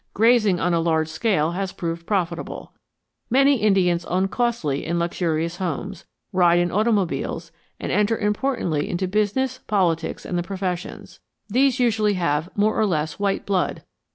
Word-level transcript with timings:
Grazing 0.15 0.59
on 0.59 0.73
a 0.73 0.79
large 0.79 1.09
scale 1.09 1.51
has 1.51 1.71
proved 1.71 2.07
profitable. 2.07 2.73
Many 3.29 3.57
Indians 3.57 4.03
own 4.05 4.29
costly 4.29 4.83
and 4.83 4.97
luxurious 4.97 5.57
homes, 5.57 6.05
ride 6.33 6.57
in 6.57 6.71
automobiles, 6.71 7.51
and 7.79 7.91
enter 7.91 8.17
importantly 8.17 8.89
into 8.89 9.07
business, 9.07 9.59
politics, 9.67 10.25
and 10.25 10.39
the 10.39 10.41
professions; 10.41 11.19
these 11.47 11.79
usually 11.79 12.13
have 12.15 12.49
more 12.57 12.79
or 12.79 12.87
less 12.87 13.19
white 13.19 13.45
blood. 13.45 13.83